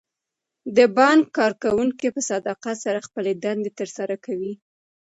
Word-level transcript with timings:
د 0.77 0.79
بانک 0.97 1.23
کارکوونکي 1.37 2.07
په 2.15 2.21
صداقت 2.31 2.75
سره 2.85 3.05
خپلې 3.07 3.31
دندې 3.43 3.71
ترسره 3.79 4.15
کوي. 4.25 4.53